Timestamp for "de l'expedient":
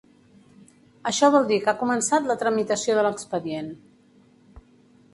3.01-3.73